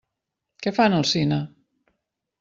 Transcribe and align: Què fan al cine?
Què 0.65 0.71
fan 0.77 0.95
al 0.99 1.05
cine? 1.09 1.37